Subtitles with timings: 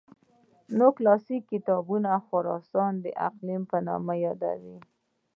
[0.77, 4.77] نور کلاسیک کتابونه خراسان د اقلیم په نامه یادوي.